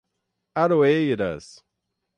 Aroeiras 0.55 1.61